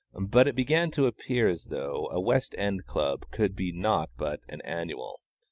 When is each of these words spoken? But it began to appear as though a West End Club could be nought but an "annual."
But 0.19 0.47
it 0.47 0.55
began 0.55 0.89
to 0.97 1.05
appear 1.05 1.47
as 1.47 1.65
though 1.65 2.09
a 2.11 2.19
West 2.19 2.55
End 2.57 2.87
Club 2.87 3.27
could 3.29 3.55
be 3.55 3.71
nought 3.71 4.09
but 4.17 4.39
an 4.49 4.59
"annual." 4.63 5.19